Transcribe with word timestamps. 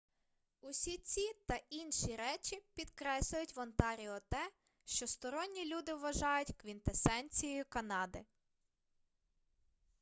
усі 0.61 0.97
ці 0.97 1.33
та 1.47 1.55
інші 1.69 2.15
речі 2.15 2.63
підкреслюють 2.75 3.55
в 3.55 3.59
онтаріо 3.59 4.19
те 4.29 4.51
що 4.85 5.07
сторонні 5.07 5.65
люди 5.75 5.93
вважають 5.93 6.53
квінтесенцією 6.57 7.65
канади 7.69 8.25